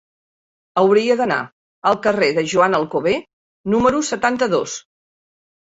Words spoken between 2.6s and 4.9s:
Alcover número setanta-dos.